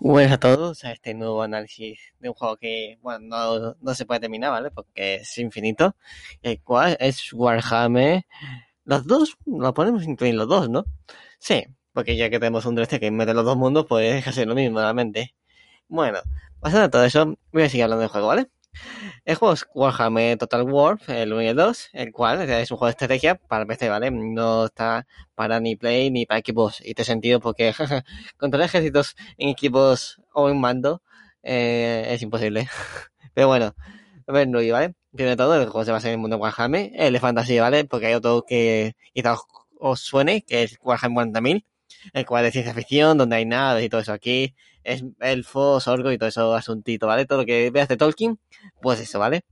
Buenas 0.00 0.32
a 0.34 0.38
todos 0.38 0.84
a 0.84 0.92
este 0.92 1.12
nuevo 1.12 1.42
análisis 1.42 1.98
de 2.20 2.28
un 2.28 2.34
juego 2.34 2.56
que, 2.56 2.98
bueno, 3.02 3.18
no, 3.20 3.76
no 3.80 3.94
se 3.94 4.06
puede 4.06 4.20
terminar, 4.20 4.52
¿vale? 4.52 4.70
Porque 4.70 5.16
es 5.16 5.38
infinito. 5.38 5.96
El 6.40 6.62
cual 6.62 6.96
es 7.00 7.32
Warhammer. 7.32 8.24
Los 8.84 9.06
dos, 9.06 9.36
lo 9.44 9.74
podemos 9.74 10.04
incluir 10.04 10.34
los 10.34 10.48
dos, 10.48 10.70
¿no? 10.70 10.84
Sí, 11.40 11.64
porque 11.92 12.16
ya 12.16 12.30
que 12.30 12.38
tenemos 12.38 12.64
un 12.66 12.76
DLC 12.76 13.00
que 13.00 13.10
mete 13.10 13.34
los 13.34 13.44
dos 13.44 13.56
mundos, 13.56 13.86
pues 13.88 14.24
es 14.26 14.46
lo 14.46 14.54
mismo, 14.54 14.78
realmente. 14.78 15.34
Bueno, 15.88 16.20
pasando 16.60 16.84
a 16.86 16.90
todo 16.90 17.04
eso, 17.04 17.36
voy 17.52 17.62
a 17.64 17.68
seguir 17.68 17.84
hablando 17.84 18.02
del 18.02 18.10
juego, 18.10 18.28
¿vale? 18.28 18.50
El 19.24 19.36
juego 19.36 19.54
es 19.54 19.66
Warhammer 19.74 20.38
Total 20.38 20.62
War, 20.62 20.98
el 21.08 21.32
1 21.32 21.42
y 21.42 21.46
el 21.48 21.56
2, 21.56 21.90
el 21.92 22.12
cual 22.12 22.48
es 22.48 22.70
un 22.70 22.76
juego 22.76 22.86
de 22.86 22.92
estrategia 22.92 23.34
para 23.34 23.66
PC, 23.66 23.88
¿vale? 23.88 24.10
No 24.10 24.66
está 24.66 25.06
para 25.34 25.60
ni 25.60 25.76
Play 25.76 26.10
ni 26.10 26.26
para 26.26 26.38
equipos. 26.38 26.80
Y 26.84 26.94
te 26.94 27.04
sentido 27.04 27.40
porque 27.40 27.74
controlar 28.38 28.66
ejércitos 28.66 29.16
en 29.36 29.48
equipos 29.50 30.20
o 30.32 30.48
en 30.48 30.60
mando 30.60 31.02
eh, 31.42 32.06
es 32.10 32.22
imposible. 32.22 32.68
Pero 33.34 33.48
bueno, 33.48 33.74
a 34.26 34.32
ver, 34.32 34.48
no, 34.48 34.58
¿vale? 34.72 34.94
Primero 35.12 35.30
de 35.30 35.36
todo, 35.36 35.54
el 35.54 35.68
juego 35.68 35.84
se 35.84 35.92
basa 35.92 36.08
en 36.08 36.14
el 36.14 36.18
mundo 36.18 36.36
de 36.36 36.42
Warhammer, 36.42 36.90
el 36.94 37.12
de 37.12 37.20
fantasía, 37.20 37.62
¿vale? 37.62 37.84
Porque 37.84 38.06
hay 38.06 38.14
otro 38.14 38.44
que 38.46 38.94
quizás 39.14 39.38
os 39.78 40.00
suene, 40.00 40.42
que 40.42 40.64
es 40.64 40.78
Warhammer 40.82 41.28
40.000, 41.28 41.64
el 42.12 42.26
cual 42.26 42.44
es 42.46 42.52
ciencia 42.52 42.74
ficción, 42.74 43.18
donde 43.18 43.36
hay 43.36 43.46
naves 43.46 43.84
y 43.84 43.88
todo 43.88 44.00
eso 44.00 44.12
aquí 44.12 44.54
es 44.92 45.04
elfos, 45.20 45.88
orco 45.88 46.12
y 46.12 46.18
todo 46.18 46.28
eso 46.28 46.54
asuntito, 46.54 47.06
¿vale? 47.06 47.26
Todo 47.26 47.40
lo 47.40 47.46
que 47.46 47.70
veas 47.70 47.88
de 47.88 47.96
Tolkien, 47.96 48.38
pues 48.80 49.00
eso, 49.00 49.18
¿vale? 49.18 49.44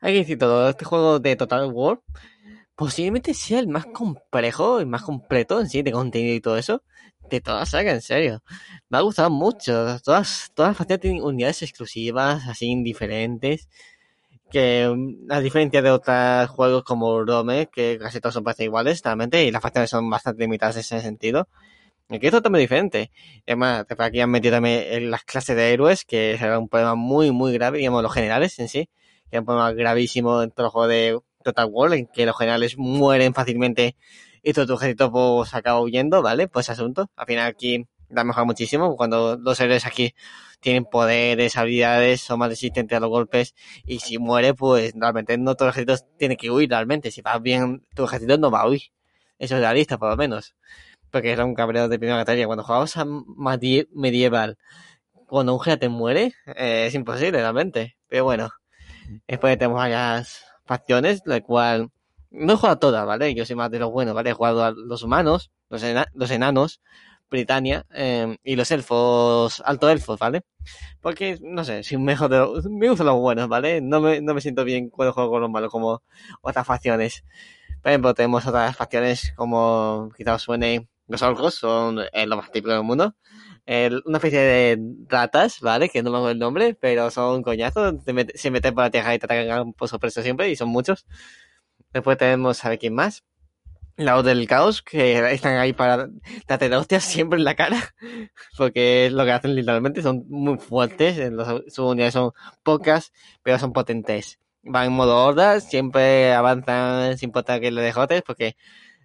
Hay 0.00 0.24
que 0.24 0.36
todo, 0.36 0.68
este 0.68 0.84
juego 0.84 1.18
de 1.20 1.36
Total 1.36 1.70
War 1.72 2.00
posiblemente 2.76 3.34
sea 3.34 3.60
el 3.60 3.68
más 3.68 3.86
complejo 3.86 4.80
y 4.80 4.86
más 4.86 5.02
completo 5.02 5.60
en 5.60 5.68
sí 5.68 5.82
de 5.82 5.92
contenido 5.92 6.34
y 6.34 6.40
todo 6.40 6.58
eso 6.58 6.82
de 7.30 7.40
toda 7.40 7.60
la 7.60 7.66
saga, 7.66 7.92
en 7.92 8.02
serio. 8.02 8.42
Me 8.88 8.98
ha 8.98 9.00
gustado 9.00 9.30
mucho. 9.30 9.98
Todas, 10.02 10.50
todas 10.54 10.70
las 10.70 10.76
facciones 10.76 11.00
tienen 11.00 11.22
unidades 11.22 11.62
exclusivas, 11.62 12.46
así 12.48 12.74
diferentes. 12.82 13.68
Que 14.50 14.88
mm, 14.94 15.32
a 15.32 15.40
diferencia 15.40 15.82
de 15.82 15.90
otros 15.90 16.48
juegos 16.50 16.84
como 16.84 17.24
Rome, 17.24 17.68
que 17.72 17.98
casi 17.98 18.20
todos 18.20 18.34
son 18.34 18.44
bastante 18.44 18.64
iguales, 18.64 19.02
realmente, 19.02 19.44
y 19.44 19.50
las 19.50 19.62
facciones 19.62 19.90
son 19.90 20.08
bastante 20.10 20.42
limitadas 20.42 20.76
en 20.76 20.80
ese 20.80 21.00
sentido. 21.00 21.48
Aquí 22.10 22.26
es 22.26 22.32
totalmente 22.32 22.60
diferente. 22.60 23.10
Además, 23.46 23.86
aquí 23.98 24.20
han 24.20 24.30
metido 24.30 24.56
también 24.56 25.10
las 25.10 25.24
clases 25.24 25.56
de 25.56 25.72
héroes, 25.72 26.04
que 26.04 26.32
era 26.32 26.58
un 26.58 26.68
problema 26.68 26.94
muy, 26.94 27.30
muy 27.30 27.52
grave, 27.54 27.78
digamos, 27.78 28.02
los 28.02 28.12
generales 28.12 28.58
en 28.58 28.68
sí, 28.68 28.90
que 29.30 29.36
es 29.36 29.40
un 29.40 29.46
problema 29.46 29.72
gravísimo 29.72 30.42
en 30.42 30.50
todo 30.50 30.66
el 30.66 30.70
juego 30.70 30.88
de 30.88 31.18
Total 31.42 31.66
War, 31.70 31.94
en 31.94 32.06
que 32.06 32.26
los 32.26 32.36
generales 32.36 32.76
mueren 32.76 33.32
fácilmente 33.34 33.96
y 34.42 34.52
todo 34.52 34.66
tu 34.66 34.74
ejército 34.74 35.10
pues 35.10 35.54
acaba 35.54 35.80
huyendo, 35.80 36.22
¿vale? 36.22 36.48
Pues 36.48 36.68
asunto. 36.70 37.10
Al 37.16 37.26
final 37.26 37.46
aquí 37.48 37.86
da 38.10 38.22
mejor 38.24 38.44
muchísimo 38.46 38.96
cuando 38.96 39.36
los 39.38 39.58
héroes 39.60 39.86
aquí 39.86 40.14
tienen 40.60 40.84
poderes, 40.84 41.56
habilidades, 41.56 42.20
son 42.20 42.38
más 42.38 42.50
resistentes 42.50 42.96
a 42.96 43.00
los 43.00 43.10
golpes 43.10 43.54
y 43.86 44.00
si 44.00 44.18
muere, 44.18 44.54
pues 44.54 44.92
realmente 44.94 45.38
no 45.38 45.54
todo 45.54 45.68
el 45.68 45.72
ejército 45.72 46.06
tiene 46.18 46.36
que 46.36 46.50
huir 46.50 46.68
realmente. 46.70 47.10
Si 47.10 47.22
va 47.22 47.38
bien, 47.38 47.86
tu 47.94 48.04
ejército 48.04 48.38
no 48.38 48.50
va 48.50 48.62
a 48.62 48.68
huir. 48.68 48.82
Eso 49.38 49.56
es 49.56 49.60
realista, 49.62 49.98
por 49.98 50.10
lo 50.10 50.16
menos 50.16 50.54
porque 51.14 51.30
era 51.30 51.44
un 51.44 51.54
cabreo 51.54 51.88
de 51.88 51.96
primera 51.96 52.16
batalla. 52.16 52.44
Cuando 52.46 52.64
jugabas 52.64 52.96
a 52.96 53.06
medieval, 53.92 54.58
cuando 55.28 55.54
un 55.54 55.78
te 55.78 55.88
muere, 55.88 56.34
eh, 56.56 56.86
es 56.88 56.94
imposible 56.96 57.38
realmente. 57.38 57.96
Pero 58.08 58.24
bueno, 58.24 58.50
después 59.28 59.56
tenemos 59.56 59.78
varias 59.78 60.44
facciones, 60.64 61.22
la 61.24 61.40
cual 61.40 61.90
no 62.32 62.54
he 62.54 62.56
jugado 62.56 62.74
a 62.74 62.80
todas, 62.80 63.06
¿vale? 63.06 63.32
Yo 63.32 63.46
soy 63.46 63.54
más 63.54 63.70
de 63.70 63.78
los 63.78 63.92
buenos, 63.92 64.12
¿vale? 64.12 64.30
He 64.30 64.32
jugado 64.32 64.64
a 64.64 64.72
los 64.72 65.04
humanos, 65.04 65.52
los, 65.68 65.84
enanos, 66.32 66.80
Britannia 67.30 67.86
em, 67.90 68.36
y 68.42 68.56
los 68.56 68.72
elfos, 68.72 69.62
alto 69.64 69.88
elfos, 69.88 70.18
¿vale? 70.18 70.42
Porque, 71.00 71.38
no 71.42 71.62
sé, 71.62 71.84
soy 71.84 71.98
mejor 71.98 72.28
me 72.68 72.88
gustan 72.88 73.06
los 73.06 73.20
buenos, 73.20 73.48
¿vale? 73.48 73.80
No 73.80 74.00
me, 74.00 74.20
no 74.20 74.34
me 74.34 74.40
siento 74.40 74.64
bien 74.64 74.90
cuando 74.90 75.12
juego 75.12 75.30
con 75.30 75.42
los 75.42 75.50
malos 75.50 75.70
como 75.70 76.02
otras 76.42 76.66
facciones. 76.66 77.24
Por 77.82 77.90
ejemplo, 77.92 78.14
tenemos 78.14 78.44
otras 78.46 78.76
facciones 78.76 79.32
como 79.36 80.10
quizás 80.16 80.42
suene 80.42 80.88
los 81.08 81.22
orcos 81.22 81.54
son 81.54 82.00
eh, 82.12 82.26
más 82.26 82.50
típico 82.50 82.72
del 82.72 82.82
mundo. 82.82 83.14
una 83.66 84.18
especie 84.18 84.40
de 84.40 84.78
ratas, 85.08 85.60
¿vale? 85.60 85.88
Que 85.88 86.02
no 86.02 86.10
me 86.10 86.16
acuerdo 86.16 86.32
el 86.32 86.38
nombre, 86.38 86.74
pero 86.74 87.10
son 87.10 87.42
coñazos. 87.42 87.94
Se, 88.34 88.50
meten 88.50 88.74
por 88.74 88.84
la 88.84 88.90
tierra 88.90 89.14
y 89.14 89.18
te 89.18 89.26
atacan 89.26 89.72
por 89.74 89.88
sorpresa 89.88 90.22
siempre, 90.22 90.50
y 90.50 90.56
son 90.56 90.68
muchos. 90.68 91.06
Después 91.92 92.18
tenemos 92.18 92.64
a 92.64 92.76
quién 92.76 92.94
más. 92.94 93.24
La 93.96 94.20
del 94.22 94.48
caos, 94.48 94.82
que 94.82 95.32
están 95.32 95.56
ahí 95.56 95.72
para 95.72 96.08
darte 96.48 96.74
hostias 96.74 97.04
siempre 97.04 97.38
en 97.38 97.44
la 97.44 97.54
cara. 97.54 97.94
Porque 98.58 99.06
es 99.06 99.12
lo 99.12 99.24
que 99.24 99.32
hacen 99.32 99.54
literalmente. 99.54 100.02
Son 100.02 100.24
muy 100.28 100.58
fuertes. 100.58 101.16
sus 101.68 101.78
unidades 101.78 102.14
son 102.14 102.32
pocas, 102.64 103.12
pero 103.42 103.58
son 103.58 103.72
potentes. 103.72 104.40
Van 104.64 104.86
en 104.86 104.92
modo 104.94 105.24
horda, 105.24 105.60
siempre 105.60 106.32
avanzan 106.32 107.18
sin 107.18 107.28
importar 107.28 107.60
que 107.60 107.70
le 107.70 107.82
dejotes, 107.82 108.22
porque 108.22 108.56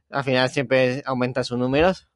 al 0.10 0.24
final 0.24 0.50
siempre 0.50 1.04
aumentan 1.06 1.44
sus 1.44 1.58
números. 1.58 2.08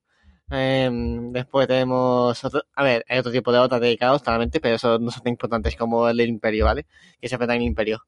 Em, 0.49 1.31
después 1.31 1.67
tenemos 1.67 2.43
otro, 2.43 2.63
a 2.75 2.83
ver, 2.83 3.05
hay 3.07 3.19
otro 3.19 3.31
tipo 3.31 3.51
de 3.51 3.59
otras 3.59 3.81
dedicados, 3.81 4.21
claramente, 4.23 4.59
pero 4.59 4.75
eso 4.75 4.99
no 4.99 5.11
son 5.11 5.23
tan 5.23 5.31
importantes 5.31 5.75
como 5.75 6.07
el 6.09 6.17
del 6.17 6.29
Imperio, 6.29 6.65
¿vale? 6.65 6.85
Que 7.21 7.29
se 7.29 7.35
enfrentan 7.35 7.57
en 7.57 7.63
el 7.63 7.67
Imperio. 7.69 8.05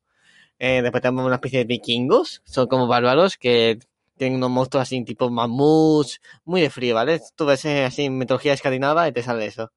Eh, 0.60 0.82
después 0.82 1.02
tenemos 1.02 1.26
una 1.26 1.36
especie 1.36 1.60
de 1.60 1.66
vikingos, 1.66 2.42
son 2.46 2.68
como 2.68 2.88
bárbaros 2.88 3.38
que 3.38 3.80
tienen 4.18 4.38
unos 4.38 4.50
monstruos 4.52 4.84
así 4.84 5.04
tipo 5.04 5.30
mamuts, 5.30 6.22
muy 6.46 6.62
de 6.62 6.70
frío, 6.70 6.96
¿vale? 6.96 7.22
Tú 7.36 7.46
ves 7.46 7.66
eh, 7.66 7.86
así 7.86 8.10
mitología 8.10 8.54
escandinava 8.54 9.08
y 9.08 9.12
te 9.12 9.24
sale 9.24 9.46
eso. 9.46 9.72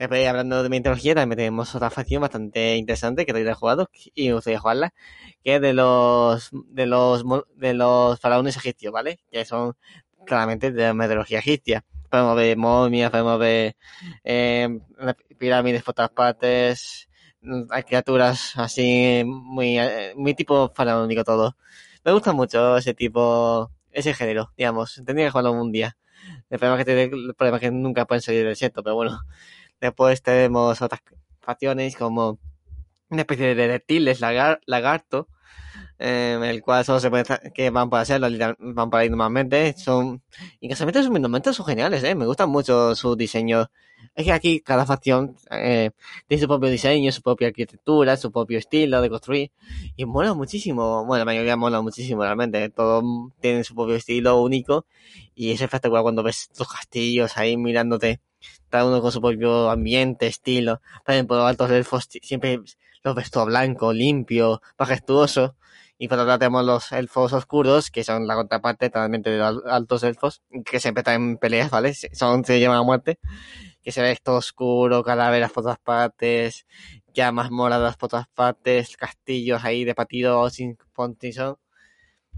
Después, 0.00 0.26
hablando 0.26 0.62
de 0.62 0.70
mitología, 0.70 1.14
también 1.14 1.36
tenemos 1.36 1.74
otra 1.74 1.90
facción 1.90 2.22
bastante 2.22 2.76
interesante 2.76 3.26
que 3.26 3.32
todavía 3.32 3.52
he 3.52 3.54
jugado 3.54 3.90
y 4.14 4.28
me 4.28 4.34
gustaría 4.34 4.58
jugarla, 4.58 4.94
que 5.44 5.56
es 5.56 5.60
de 5.60 5.74
los, 5.74 6.48
de 6.52 6.86
los, 6.86 7.22
de 7.56 7.74
los 7.74 8.18
faraones 8.18 8.56
egipcios, 8.56 8.94
¿vale? 8.94 9.20
Que 9.30 9.44
son 9.44 9.76
claramente 10.24 10.72
de 10.72 10.84
la 10.84 10.94
mitología 10.94 11.40
egipcia. 11.40 11.84
Podemos 12.08 12.34
ver 12.34 12.56
momias, 12.56 13.10
podemos 13.10 13.38
ver 13.38 13.76
eh, 14.24 14.70
pirámides 15.38 15.82
por 15.82 15.92
todas 15.92 16.12
partes, 16.12 17.10
hay 17.68 17.82
criaturas 17.82 18.54
así 18.56 19.22
muy, 19.26 19.78
muy 20.16 20.32
tipo 20.32 20.72
faraónico 20.74 21.24
todo. 21.24 21.58
Me 22.06 22.12
gusta 22.12 22.32
mucho 22.32 22.78
ese 22.78 22.94
tipo, 22.94 23.70
ese 23.90 24.14
género, 24.14 24.50
digamos. 24.56 24.94
Tendría 25.04 25.26
que 25.26 25.30
jugarlo 25.30 25.52
un 25.52 25.72
día. 25.72 25.98
El 26.48 26.58
problema 26.58 26.78
que 26.78 26.84
tiene, 26.86 27.02
el 27.04 27.34
problema 27.34 27.58
es 27.58 27.60
que 27.60 27.70
nunca 27.70 28.06
pueden 28.06 28.22
salir 28.22 28.40
del 28.40 28.50
desierto, 28.52 28.82
pero 28.82 28.96
bueno. 28.96 29.20
Después 29.80 30.22
tenemos 30.22 30.82
otras 30.82 31.00
facciones 31.40 31.96
como 31.96 32.38
una 33.08 33.22
especie 33.22 33.54
de 33.54 33.66
reptiles, 33.66 34.20
lagarto, 34.20 35.28
eh, 35.98 36.38
el 36.42 36.62
cual 36.62 36.84
solo 36.84 37.00
se 37.00 37.10
puede 37.10 37.24
que 37.54 37.70
van 37.70 37.90
para 37.90 38.02
hacerlo, 38.02 38.28
van 38.58 38.90
para 38.90 39.04
ir 39.04 39.10
normalmente. 39.10 39.74
Son, 39.76 40.22
y 40.60 40.68
casualmente 40.68 41.02
sus 41.02 41.10
momentos 41.10 41.56
son 41.56 41.66
geniales, 41.66 42.02
eh. 42.04 42.14
Me 42.14 42.26
gustan 42.26 42.50
mucho 42.50 42.94
su 42.94 43.16
diseño. 43.16 43.70
Es 44.14 44.24
que 44.24 44.32
aquí 44.32 44.60
cada 44.60 44.86
facción 44.86 45.36
eh, 45.50 45.90
tiene 46.26 46.40
su 46.40 46.48
propio 46.48 46.70
diseño, 46.70 47.12
su 47.12 47.22
propia 47.22 47.48
arquitectura, 47.48 48.16
su 48.16 48.32
propio 48.32 48.58
estilo 48.58 49.00
de 49.02 49.10
construir. 49.10 49.52
Y 49.96 50.04
mola 50.06 50.34
muchísimo. 50.34 51.04
Bueno, 51.04 51.20
la 51.20 51.24
mayoría 51.26 51.56
mola 51.56 51.80
muchísimo 51.82 52.22
realmente. 52.22 52.70
Todos 52.70 53.04
tienen 53.40 53.64
su 53.64 53.74
propio 53.74 53.96
estilo 53.96 54.40
único. 54.40 54.86
Y 55.34 55.52
es 55.52 55.60
espectacular 55.60 56.02
cuando 56.02 56.22
ves 56.22 56.50
los 56.58 56.68
castillos 56.68 57.36
ahí 57.36 57.56
mirándote 57.56 58.20
cada 58.68 58.86
uno 58.86 59.00
con 59.00 59.12
su 59.12 59.20
propio 59.20 59.70
ambiente, 59.70 60.26
estilo. 60.26 60.80
Por 61.04 61.14
ejemplo, 61.14 61.36
los 61.36 61.46
altos 61.46 61.70
elfos 61.70 62.08
siempre 62.22 62.60
los 63.02 63.14
ves 63.14 63.30
todo 63.30 63.46
blanco, 63.46 63.92
limpio, 63.92 64.62
majestuoso. 64.78 65.56
Y 65.98 66.08
por 66.08 66.18
otro 66.18 66.26
lado 66.28 66.38
tenemos 66.38 66.64
los 66.64 66.92
elfos 66.92 67.32
oscuros, 67.34 67.90
que 67.90 68.04
son 68.04 68.26
la 68.26 68.34
contraparte 68.34 68.88
totalmente 68.88 69.30
de 69.30 69.38
los 69.38 69.62
altos 69.66 70.02
elfos, 70.02 70.42
que 70.64 70.80
siempre 70.80 71.00
están 71.02 71.14
en 71.16 71.36
peleas, 71.36 71.70
¿vale? 71.70 71.92
Son, 71.94 72.44
se 72.44 72.58
llevan 72.58 72.78
a 72.78 72.82
muerte. 72.82 73.18
Que 73.82 73.92
se 73.92 74.02
ve 74.02 74.12
esto 74.12 74.34
oscuro, 74.36 75.02
calaveras 75.02 75.52
por 75.52 75.64
todas 75.64 75.78
partes, 75.78 76.66
llamas 77.14 77.50
moradas 77.50 77.96
por 77.96 78.10
todas 78.10 78.28
partes, 78.28 78.96
castillos 78.96 79.64
ahí 79.64 79.84
de 79.84 79.94
patido 79.94 80.48
sin 80.50 80.78
fontizón. 80.92 81.56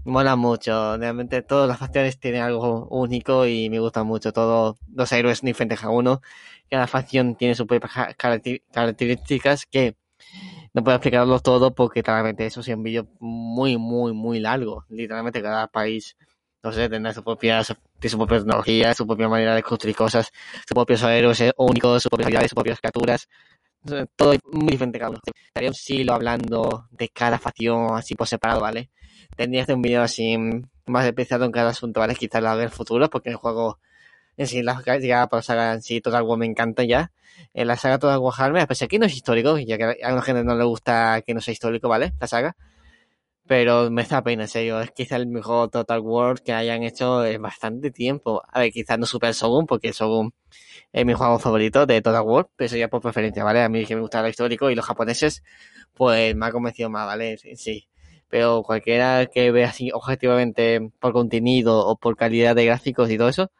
Mola 0.05 0.35
mucho. 0.35 0.97
Realmente 0.97 1.41
todas 1.41 1.67
las 1.67 1.79
facciones 1.79 2.19
tienen 2.19 2.41
algo 2.41 2.87
único 2.89 3.45
y 3.45 3.69
me 3.69 3.79
gustan 3.79 4.07
mucho. 4.07 4.33
Todos 4.33 4.77
los 4.93 5.11
héroes 5.11 5.41
diferentes 5.41 5.83
a 5.83 5.89
uno. 5.89 6.21
Cada 6.69 6.87
facción 6.87 7.35
tiene 7.35 7.55
sus 7.55 7.67
propias 7.67 8.15
características 8.17 9.65
que 9.65 9.95
no 10.73 10.83
puedo 10.83 10.95
explicarlo 10.97 11.39
todo 11.39 11.73
porque 11.75 12.01
claramente 12.03 12.45
eso 12.45 12.61
es 12.61 12.67
un 12.69 12.83
vídeo 12.83 13.07
muy, 13.19 13.77
muy, 13.77 14.13
muy 14.13 14.39
largo. 14.39 14.85
Literalmente 14.89 15.41
cada 15.41 15.67
país, 15.67 16.17
no 16.63 16.71
sé, 16.71 16.89
tendrá 16.89 17.13
su 17.13 17.23
propia, 17.23 17.63
su, 17.63 17.75
su 18.01 18.17
propia 18.17 18.39
tecnología, 18.39 18.93
su 18.93 19.05
propia 19.05 19.29
manera 19.29 19.55
de 19.55 19.63
construir 19.63 19.95
cosas, 19.95 20.31
sus 20.67 20.73
propios 20.73 21.03
héroes 21.03 21.43
únicos, 21.57 22.01
sus 22.03 22.09
propias 22.09 22.27
habilidades, 22.27 22.49
sus 22.49 22.55
propias 22.55 22.79
criaturas. 22.79 23.27
Todo 24.15 24.33
muy 24.51 24.71
diferente 24.71 24.97
cada 24.97 25.11
uno. 25.11 25.19
Estaría 25.47 25.69
un 25.69 25.75
siglo 25.75 26.13
hablando 26.13 26.87
de 26.91 27.09
cada 27.09 27.37
facción 27.37 27.95
así 27.95 28.15
por 28.15 28.27
separado, 28.27 28.61
¿vale? 28.61 28.89
Tendría 29.35 29.61
que 29.61 29.63
hacer 29.63 29.75
un 29.75 29.81
vídeo 29.81 30.01
así 30.01 30.37
más 30.85 31.05
especial 31.05 31.43
en 31.43 31.51
cada 31.51 31.69
asunto, 31.69 31.99
¿vale? 31.99 32.15
Quizás 32.15 32.41
lo 32.41 32.49
haga 32.49 32.63
en 32.63 32.71
futuro 32.71 33.09
porque 33.09 33.29
el 33.29 33.35
juego 33.35 33.79
en 34.37 34.47
sí, 34.47 34.63
la 34.63 34.81
llegada 34.99 35.27
por 35.27 35.39
la 35.39 35.43
saga 35.43 35.73
en 35.73 35.81
sí, 35.81 36.01
Total 36.01 36.23
War 36.23 36.39
me 36.39 36.45
encanta 36.45 36.83
ya. 36.83 37.11
En 37.53 37.67
la 37.67 37.77
saga 37.77 37.99
Total 37.99 38.17
Warhammer, 38.19 38.67
pues 38.67 38.81
aquí 38.81 38.97
no 38.99 39.05
es 39.05 39.13
histórico, 39.15 39.57
ya 39.59 39.77
que 39.77 39.83
a 39.83 40.07
alguna 40.07 40.21
gente 40.23 40.43
no 40.43 40.55
le 40.55 40.63
gusta 40.63 41.21
que 41.25 41.33
no 41.33 41.41
sea 41.41 41.51
histórico, 41.51 41.87
¿vale? 41.89 42.13
La 42.19 42.27
saga. 42.27 42.55
Pero 43.45 43.91
me 43.91 44.03
da 44.03 44.23
pena, 44.23 44.43
en 44.43 44.47
serio. 44.47 44.81
Es 44.81 44.91
quizá 44.91 45.17
el 45.17 45.27
mejor 45.27 45.69
Total 45.69 45.99
War 45.99 46.41
que 46.41 46.53
hayan 46.53 46.83
hecho 46.83 47.25
en 47.25 47.41
bastante 47.41 47.91
tiempo. 47.91 48.41
A 48.47 48.59
ver, 48.61 48.71
quizás 48.71 48.97
no 48.97 49.05
super 49.05 49.33
Shogun, 49.33 49.65
porque 49.67 49.91
Shogun 49.91 50.33
es 50.93 51.05
mi 51.05 51.13
juego 51.13 51.39
favorito 51.39 51.85
de 51.85 52.01
Total 52.01 52.23
War, 52.23 52.47
pero 52.55 52.67
eso 52.67 52.77
ya 52.77 52.87
por 52.87 53.01
preferencia, 53.01 53.43
¿vale? 53.43 53.61
A 53.61 53.69
mí 53.69 53.85
que 53.85 53.95
me 53.95 54.01
gusta 54.01 54.21
lo 54.21 54.29
histórico 54.29 54.69
y 54.71 54.75
los 54.75 54.85
japoneses, 54.85 55.43
pues 55.93 56.35
me 56.35 56.45
ha 56.45 56.51
convencido 56.51 56.89
más, 56.89 57.05
¿vale? 57.05 57.37
Sí. 57.37 57.87
Pero 58.33 58.63
cualquiera 58.63 59.27
que 59.27 59.51
vea 59.51 59.67
así 59.69 59.91
objetivamente 59.93 60.89
por 60.99 61.13
contenido 61.13 61.85
o 61.85 61.97
por 61.97 62.17
calidad 62.17 62.55
de 62.55 62.65
gráficos 62.65 63.11
y 63.11 63.17
todo 63.19 63.29
eso, 63.29 63.51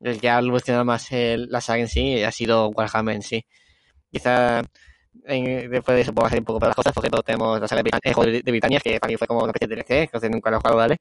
el 0.00 0.20
que 0.20 0.28
ha 0.28 0.40
evolucionado 0.40 0.84
más 0.84 1.12
el, 1.12 1.46
la 1.50 1.60
saga 1.60 1.82
en 1.82 1.88
sí 1.88 2.24
ha 2.24 2.32
sido 2.32 2.68
Warhammer 2.70 3.14
en 3.14 3.22
sí. 3.22 3.46
Quizá 4.10 4.62
después 5.24 5.94
de 5.96 6.00
eso 6.00 6.12
puedo 6.12 6.26
hacer 6.26 6.40
un 6.40 6.44
poco 6.46 6.58
para 6.58 6.70
las 6.70 6.76
cosas, 6.76 6.92
porque 6.92 7.10
todos 7.10 7.24
tenemos 7.24 7.60
la 7.60 7.68
saga 7.68 7.84
de, 7.84 8.32
de, 8.32 8.42
de 8.42 8.50
Britannia, 8.50 8.80
que 8.80 8.98
para 8.98 9.08
mí 9.08 9.16
fue 9.16 9.28
como 9.28 9.42
una 9.44 9.52
especie 9.52 9.68
de 9.68 9.84
DLC, 9.84 10.10
que 10.10 10.30
nunca 10.30 10.50
lo 10.50 10.56
he 10.56 10.60
jugado, 10.60 10.76
¿vale? 10.78 10.96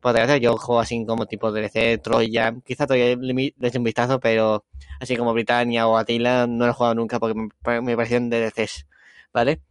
Pues 0.00 0.16
hacer 0.16 0.40
yo 0.40 0.56
juego 0.56 0.80
así 0.80 1.06
como 1.06 1.26
tipo 1.26 1.52
DLC, 1.52 2.02
Troya, 2.02 2.52
quizá 2.66 2.88
todavía 2.88 3.14
le 3.16 3.54
eché 3.62 3.78
un 3.78 3.84
vistazo, 3.84 4.18
pero 4.18 4.64
así 4.98 5.16
como 5.16 5.32
Britannia 5.34 5.86
o 5.86 5.96
Atila 5.96 6.48
no 6.48 6.66
lo 6.66 6.72
he 6.72 6.74
jugado 6.74 6.96
nunca 6.96 7.20
porque 7.20 7.36
me, 7.36 7.80
me 7.80 7.96
parecieron 7.96 8.28
DLCs, 8.28 8.86
¿vale? 9.32 9.62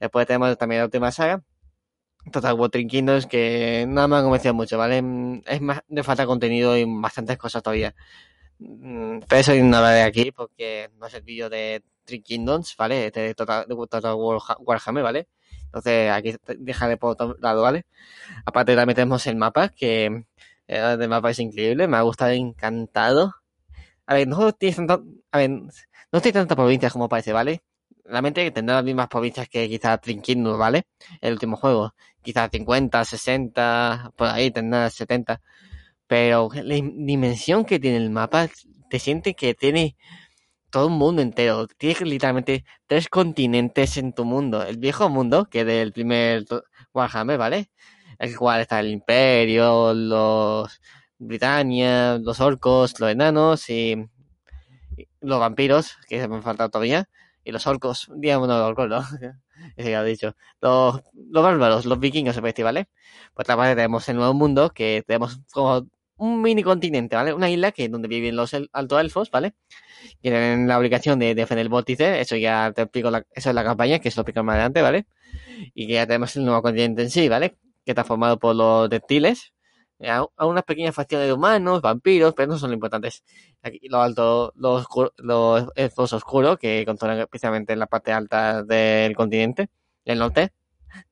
Después 0.00 0.26
tenemos 0.26 0.58
también 0.58 0.80
la 0.80 0.86
última 0.86 1.12
saga, 1.12 1.44
Total 2.32 2.54
War 2.54 2.70
Kingdoms 2.70 3.26
que 3.26 3.84
nada 3.88 4.08
me 4.08 4.16
ha 4.16 4.22
convencido 4.22 4.54
mucho, 4.54 4.78
¿vale? 4.78 5.02
Mm, 5.02 5.42
es 5.46 5.60
más 5.60 5.80
de 5.88 6.02
falta 6.02 6.26
contenido 6.26 6.76
y 6.76 6.84
bastantes 6.86 7.38
cosas 7.38 7.62
todavía. 7.62 7.94
Mm, 8.58 9.20
pero 9.28 9.40
eso 9.40 9.54
no 9.54 9.82
de 9.82 10.02
aquí 10.02 10.32
porque 10.32 10.90
no 10.98 11.06
es 11.06 11.14
el 11.14 11.22
vídeo 11.22 11.50
de 11.50 11.82
Three 12.04 12.22
Kingdoms, 12.22 12.76
¿vale? 12.76 13.10
De 13.10 13.34
Total, 13.34 13.66
de 13.68 13.74
Total 13.88 14.14
Warhammer, 14.60 15.02
¿vale? 15.04 15.28
Entonces 15.66 16.10
aquí 16.10 16.34
dejaré 16.58 16.96
por 16.96 17.12
otro 17.12 17.36
lado, 17.40 17.62
¿vale? 17.62 17.86
Aparte 18.46 18.76
también 18.76 18.96
tenemos 18.96 19.26
el 19.26 19.36
mapa, 19.36 19.68
que 19.70 20.06
eh, 20.68 20.96
el 21.00 21.08
mapa 21.08 21.30
es 21.30 21.38
increíble, 21.38 21.88
me 21.88 21.96
ha 21.96 22.02
gustado 22.02 22.32
encantado. 22.32 23.34
A 24.06 24.14
ver, 24.14 24.28
no 24.28 24.52
tiene 24.52 24.76
tanto, 24.76 25.04
a 25.32 25.38
ver, 25.38 25.50
no 25.50 26.20
tiene 26.20 26.32
tantas 26.32 26.56
provincias 26.56 26.92
como 26.92 27.08
parece, 27.08 27.32
¿vale? 27.32 27.62
Realmente 28.08 28.50
tendrá 28.50 28.76
las 28.76 28.84
mismas 28.84 29.08
provincias 29.08 29.48
que 29.48 29.68
quizás 29.68 30.00
Trinquino, 30.00 30.56
¿vale? 30.56 30.84
El 31.20 31.34
último 31.34 31.56
juego. 31.56 31.94
Quizás 32.22 32.50
50, 32.52 33.04
60, 33.04 34.12
por 34.16 34.28
ahí 34.28 34.50
tendrá 34.50 34.90
70. 34.90 35.40
Pero 36.06 36.50
la 36.54 36.74
dimensión 36.74 37.64
que 37.64 37.78
tiene 37.80 37.98
el 37.98 38.10
mapa, 38.10 38.48
te 38.90 38.98
siente 38.98 39.34
que 39.34 39.54
tiene 39.54 39.96
todo 40.70 40.88
un 40.88 40.98
mundo 40.98 41.22
entero. 41.22 41.66
Tienes 41.68 42.00
literalmente 42.02 42.64
tres 42.86 43.08
continentes 43.08 43.96
en 43.96 44.12
tu 44.12 44.24
mundo. 44.24 44.62
El 44.62 44.78
viejo 44.78 45.08
mundo, 45.08 45.46
que 45.50 45.64
del 45.64 45.92
primer 45.92 46.44
Warhammer, 46.94 47.38
¿vale? 47.38 47.70
El 48.18 48.36
cual 48.36 48.62
está 48.62 48.80
el 48.80 48.90
Imperio, 48.90 49.94
los 49.94 50.80
Britannia, 51.18 52.18
los 52.18 52.40
orcos, 52.40 52.98
los 53.00 53.10
enanos 53.10 53.68
y 53.70 53.96
los 55.20 55.40
vampiros, 55.40 55.96
que 56.08 56.20
se 56.20 56.28
me 56.28 56.36
han 56.36 56.42
faltado 56.42 56.70
todavía 56.70 57.08
y 57.46 57.52
los 57.52 57.66
orcos, 57.68 58.10
digamos, 58.16 58.48
no 58.48 58.58
los 58.58 58.66
orcos, 58.66 58.88
¿no? 58.88 58.98
Ese 59.76 59.88
que 59.88 59.96
ha 59.96 60.02
dicho. 60.02 60.34
Los, 60.60 61.00
los 61.30 61.42
bárbaros, 61.44 61.86
los 61.86 62.00
vikingos, 62.00 62.40
¿vale? 62.40 62.88
Por 63.34 63.44
otra 63.44 63.56
parte 63.56 63.76
tenemos 63.76 64.08
el 64.08 64.16
nuevo 64.16 64.34
mundo, 64.34 64.70
que 64.70 65.04
tenemos 65.06 65.38
como 65.52 65.86
un 66.16 66.42
mini 66.42 66.64
continente, 66.64 67.14
¿vale? 67.14 67.32
Una 67.32 67.48
isla 67.48 67.70
que 67.70 67.88
donde 67.88 68.08
viven 68.08 68.34
los 68.34 68.52
alto 68.72 68.98
elfos, 68.98 69.30
¿vale? 69.30 69.54
Que 70.22 70.30
tienen 70.30 70.66
la 70.66 70.76
obligación 70.76 71.20
de 71.20 71.36
defender 71.36 71.66
el 71.66 71.68
vórtice, 71.68 72.20
eso 72.20 72.34
ya 72.34 72.72
te 72.74 72.82
explico, 72.82 73.12
la, 73.12 73.24
eso 73.30 73.50
es 73.50 73.54
la 73.54 73.62
campaña, 73.62 74.00
que 74.00 74.08
es 74.08 74.16
lo 74.16 74.22
explico 74.22 74.42
más 74.42 74.54
adelante, 74.54 74.82
¿vale? 74.82 75.06
Y 75.72 75.86
que 75.86 75.94
ya 75.94 76.06
tenemos 76.06 76.34
el 76.36 76.46
nuevo 76.46 76.62
continente 76.62 77.02
en 77.02 77.10
sí, 77.10 77.28
¿vale? 77.28 77.56
Que 77.84 77.92
está 77.92 78.02
formado 78.02 78.40
por 78.40 78.56
los 78.56 78.90
reptiles, 78.90 79.52
a, 80.04 80.26
unas 80.46 80.64
pequeñas 80.64 80.94
facciones 80.94 81.26
de 81.26 81.32
humanos, 81.32 81.80
vampiros, 81.80 82.34
pero 82.34 82.48
no 82.52 82.58
son 82.58 82.70
lo 82.70 82.74
importantes. 82.74 83.24
Aquí 83.62 83.88
lo 83.88 84.00
alto, 84.02 84.52
los, 84.56 84.86
los 85.16 85.68
elfos 85.74 86.12
oscuros 86.12 86.58
que 86.58 86.84
controlan 86.86 87.20
especialmente 87.20 87.72
en 87.72 87.78
la 87.78 87.86
parte 87.86 88.12
alta 88.12 88.62
del 88.62 89.16
continente, 89.16 89.70
del 90.04 90.18
norte, 90.18 90.52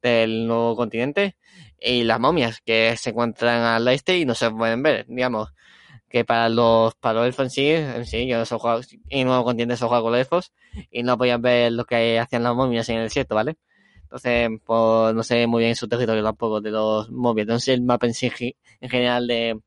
del 0.02 0.46
nuevo 0.46 0.76
continente, 0.76 1.36
y 1.78 2.04
las 2.04 2.20
momias 2.20 2.60
que 2.64 2.96
se 2.96 3.10
encuentran 3.10 3.62
al 3.62 3.88
este 3.88 4.18
y 4.18 4.24
no 4.24 4.34
se 4.34 4.50
pueden 4.50 4.82
ver, 4.82 5.06
digamos. 5.08 5.52
Que 6.08 6.24
para 6.24 6.48
los, 6.48 6.94
para 6.96 7.20
los 7.20 7.26
elfos 7.26 7.46
en 7.46 7.50
sí, 7.50 7.70
en 7.70 8.06
sí, 8.06 8.26
yo 8.28 8.44
jugado, 8.46 8.82
en 9.08 9.20
el 9.20 9.26
nuevo 9.26 9.44
continente 9.44 9.76
juega 9.76 10.00
con 10.02 10.12
los 10.12 10.20
elfos 10.20 10.52
y 10.90 11.02
no 11.02 11.18
podían 11.18 11.42
ver 11.42 11.72
lo 11.72 11.84
que 11.86 12.20
hacían 12.20 12.44
las 12.44 12.54
momias 12.54 12.88
en 12.88 12.98
el 12.98 13.04
desierto, 13.04 13.34
¿vale? 13.34 13.56
Entonces, 14.14 14.60
pues 14.64 15.12
no 15.12 15.24
sé 15.24 15.44
muy 15.48 15.64
bien 15.64 15.74
su 15.74 15.88
territorio 15.88 16.22
tampoco 16.22 16.60
de 16.60 16.70
los 16.70 17.10
móviles. 17.10 17.48
No 17.48 17.58
sé 17.58 17.74
el 17.74 17.82
mapa 17.82 18.06
en 18.06 18.14
sí 18.14 18.30
en 18.80 18.88
general 18.88 19.26
de, 19.26 19.60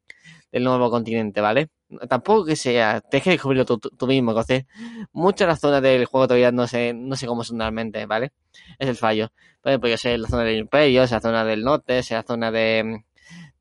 del 0.54 0.64
nuevo 0.64 0.90
continente, 0.90 1.42
¿vale? 1.42 1.68
Tampoco 2.08 2.46
que 2.46 2.56
sea, 2.56 3.02
tienes 3.02 3.26
que 3.26 3.30
descubrirlo 3.32 3.66
tú, 3.66 3.78
tú, 3.78 4.08
mismo, 4.08 4.32
entonces 4.32 4.66
muchas 5.12 5.40
de 5.40 5.48
las 5.48 5.60
zonas 5.60 5.82
del 5.82 6.06
juego 6.06 6.28
todavía 6.28 6.52
no 6.54 6.66
sé, 6.66 6.94
no 6.94 7.18
sé 7.18 7.28
cómo 7.28 7.44
son 7.44 7.60
realmente, 7.60 8.06
¿vale? 8.06 8.32
Es 8.80 8.88
el 8.88 8.96
fallo. 8.96 9.34
Por 9.62 9.72
ejemplo, 9.72 9.90
yo 9.90 9.98
sé 9.98 10.18
la 10.18 10.30
zona 10.30 10.44
del 10.44 10.60
Imperio, 10.60 11.04
esa 11.04 11.20
zona 11.20 11.44
del 11.44 11.64
norte, 11.64 12.00
esa 12.00 12.24
zona 12.24 12.50
de, 12.50 13.04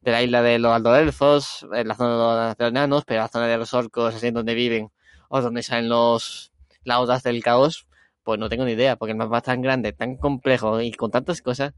la 0.02 0.22
isla 0.22 0.40
de 0.42 0.60
los 0.60 0.72
alto 0.72 0.94
elfos, 0.94 1.66
la 1.70 1.94
zona 1.96 2.54
de 2.54 2.64
los 2.64 2.70
enanos, 2.70 3.04
pero 3.04 3.22
la 3.22 3.28
zona 3.28 3.48
de 3.48 3.58
los 3.58 3.74
orcos, 3.74 4.14
así 4.14 4.30
donde 4.30 4.54
viven, 4.54 4.92
o 5.28 5.40
donde 5.40 5.64
salen 5.64 5.88
los 5.88 6.52
laudas 6.84 7.24
del 7.24 7.42
caos, 7.42 7.88
pues 8.26 8.40
no 8.40 8.48
tengo 8.48 8.64
ni 8.64 8.72
idea, 8.72 8.96
porque 8.96 9.12
el 9.12 9.18
mapa 9.18 9.38
es 9.38 9.44
tan 9.44 9.62
grande, 9.62 9.92
tan 9.92 10.16
complejo 10.16 10.80
y 10.80 10.90
con 10.92 11.12
tantas 11.12 11.42
cosas 11.42 11.74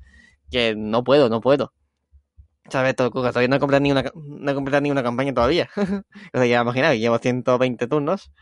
que 0.51 0.75
no 0.75 1.05
puedo, 1.05 1.29
no 1.29 1.43
puedo. 1.43 1.75
¿Sabes? 2.71 2.97
Todavía 2.97 3.49
no 3.49 3.57
he 3.57 3.59
completado 3.61 3.81
ni 3.83 3.93
una, 3.93 4.03
no 4.15 4.51
he 4.51 4.55
completado 4.55 4.81
ni 4.81 4.91
una 4.91 5.03
campaña 5.03 5.35
todavía. 5.35 5.69
o 5.77 6.39
sea, 6.39 6.47
ya 6.47 6.63
imagináis, 6.63 7.01
llevo 7.01 7.19
120 7.19 7.87
turnos 7.87 8.33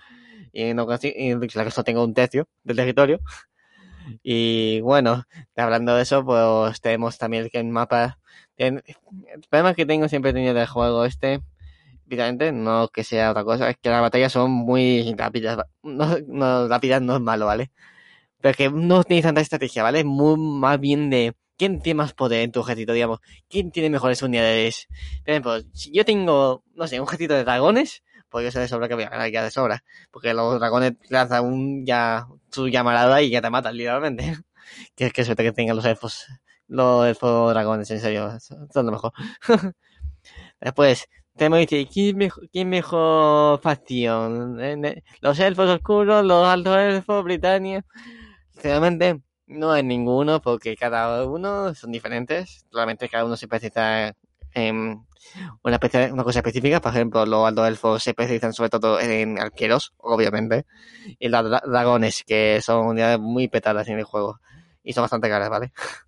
y 0.53 0.73
no 0.73 0.87
y 1.03 1.35
la 1.55 1.65
cosa 1.65 1.83
tengo 1.83 2.05
un 2.05 2.15
tercio 2.15 2.49
del 2.63 2.77
territorio. 2.77 3.19
Y 4.23 4.81
bueno, 4.83 5.25
hablando 5.57 5.97
de 5.97 6.03
eso, 6.03 6.25
pues 6.25 6.81
tenemos 6.81 7.19
también 7.19 7.49
que 7.51 7.59
el 7.59 7.67
mapa. 7.67 8.21
El 8.57 8.85
problema 9.51 9.75
que 9.75 9.85
tengo 9.85 10.09
siempre 10.09 10.31
he 10.31 10.35
tenido 10.35 10.55
del 10.55 10.67
juego 10.69 11.05
este, 11.05 11.41
evidentemente, 12.07 12.53
no 12.53 12.89
que 12.89 13.05
sea 13.05 13.31
otra 13.33 13.45
cosa, 13.45 13.71
es 13.71 13.77
que 13.79 13.91
las 13.91 14.01
batallas 14.01 14.33
son 14.33 14.51
muy 14.51 15.15
rápidas. 15.17 15.59
No, 15.83 16.17
no 16.29 16.69
rápidas 16.69 17.03
no 17.03 17.17
es 17.17 17.21
malo, 17.21 17.47
¿vale? 17.47 17.73
Pero 18.47 18.57
que 18.57 18.71
no 18.71 19.03
tiene 19.03 19.23
tanta 19.23 19.41
estrategia, 19.41 19.83
¿vale? 19.83 20.05
Muy 20.05 20.37
más 20.39 20.79
bien 20.79 21.11
de 21.11 21.35
quién 21.57 21.81
tiene 21.81 21.99
más 21.99 22.13
poder 22.13 22.43
en 22.43 22.53
tu 22.53 22.61
ejército, 22.61 22.93
digamos, 22.93 23.19
quién 23.49 23.73
tiene 23.73 23.91
mejores 23.91 24.23
unidades. 24.23 24.87
Por 25.25 25.31
ejemplo, 25.31 25.61
si 25.73 25.93
yo 25.93 26.05
tengo, 26.05 26.63
no 26.77 26.87
sé, 26.87 27.01
un 27.01 27.09
ejército 27.09 27.35
de 27.35 27.43
dragones, 27.43 28.05
pues 28.29 28.45
yo 28.45 28.53
sé 28.53 28.61
de 28.61 28.69
sobra 28.69 28.87
que 28.87 28.95
voy 28.95 29.03
a 29.03 29.09
ganar 29.09 29.33
ya 29.33 29.43
de 29.43 29.51
sobra, 29.51 29.83
porque 30.13 30.33
los 30.33 30.61
dragones 30.61 30.93
lanzan 31.09 31.45
un 31.45 31.85
ya 31.85 32.29
su 32.53 32.69
llamarada 32.69 33.21
y 33.21 33.31
ya 33.31 33.43
te 33.43 33.51
matan, 33.51 33.77
literalmente. 33.77 34.37
que, 34.95 35.11
que 35.11 35.25
suerte 35.25 35.43
que 35.43 35.51
tengan 35.51 35.75
los 35.75 35.85
elfos, 35.85 36.27
los 36.69 37.05
elfos 37.05 37.53
dragones, 37.53 37.91
en 37.91 37.99
serio, 37.99 38.39
son 38.39 38.87
lo 38.87 38.93
mejor. 38.93 39.13
Después, 40.61 41.09
tenemos 41.37 41.67
que 41.67 41.79
decir, 41.79 41.89
¿quién 41.93 42.17
mejor, 42.17 42.49
quién 42.53 42.69
mejor 42.69 43.61
facción? 43.61 44.57
Los 45.21 45.41
elfos 45.41 45.69
oscuros, 45.69 46.25
los 46.25 46.47
altos 46.47 46.77
elfos, 46.77 47.25
Britannia. 47.25 47.85
Sinceramente, 48.57 49.21
no 49.47 49.71
hay 49.71 49.83
ninguno 49.83 50.41
porque 50.41 50.77
cada 50.77 51.27
uno 51.27 51.75
son 51.75 51.93
diferentes. 51.93 52.65
Realmente 52.73 53.09
cada 53.09 53.27
uno 53.27 53.37
se 53.37 53.45
especializa 53.45 54.15
en 54.55 55.05
una, 55.63 55.79
una 56.13 56.25
cosa 56.25 56.39
específica. 56.39 56.81
Por 56.81 56.93
ejemplo, 56.93 57.27
los 57.27 57.47
altos 57.47 57.69
elfos 57.69 58.03
se 58.03 58.11
especializan 58.11 58.55
sobre 58.55 58.71
todo 58.71 58.99
en 58.99 59.39
arqueros, 59.39 59.93
obviamente. 59.99 60.65
Y 61.19 61.29
los 61.29 61.45
dragones, 61.51 62.25
que 62.27 62.61
son 62.63 62.87
unidades 62.87 63.19
muy 63.21 63.49
petadas 63.49 63.89
en 63.89 63.99
el 63.99 64.05
juego. 64.05 64.41
Y 64.83 64.95
son 64.95 65.03
bastante 65.03 65.29
caras, 65.29 65.51
¿vale? 65.51 65.73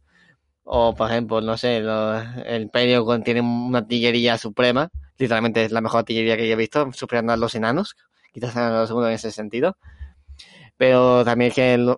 O, 0.70 0.94
por 0.94 1.10
ejemplo, 1.10 1.40
no 1.40 1.56
sé, 1.56 1.78
el 1.78 2.62
Imperio 2.62 3.06
tiene 3.22 3.40
una 3.40 3.78
artillería 3.78 4.36
suprema. 4.36 4.90
Literalmente 5.16 5.64
es 5.64 5.72
la 5.72 5.80
mejor 5.80 6.00
artillería 6.00 6.36
que 6.36 6.46
yo 6.46 6.52
he 6.52 6.56
visto, 6.56 6.92
superando 6.92 7.32
a 7.32 7.38
los 7.38 7.54
enanos. 7.54 7.96
Quizás 8.34 8.52
sean 8.52 8.74
los 8.74 8.86
segundos 8.88 9.08
en 9.08 9.14
ese 9.14 9.30
sentido. 9.30 9.78
Pero 10.76 11.24
también 11.24 11.48
es 11.50 11.54
que 11.54 11.96